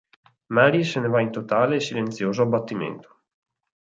Mary 0.49 0.79
se 0.83 1.03
ne 1.03 1.07
va 1.15 1.21
in 1.21 1.29
totale 1.31 1.75
e 1.75 1.79
silenzioso 1.79 2.41
abbattimento. 2.41 3.21